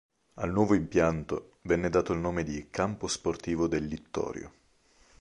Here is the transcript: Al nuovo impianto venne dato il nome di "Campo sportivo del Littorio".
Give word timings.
Al 0.39 0.51
nuovo 0.51 0.73
impianto 0.73 1.57
venne 1.61 1.91
dato 1.91 2.11
il 2.13 2.17
nome 2.17 2.41
di 2.41 2.69
"Campo 2.71 3.05
sportivo 3.05 3.67
del 3.67 3.85
Littorio". 3.85 4.51